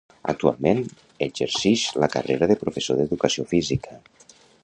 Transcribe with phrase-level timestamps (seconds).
[0.31, 0.79] Actualment
[1.25, 4.01] exercix la carrera de professor d'educació física.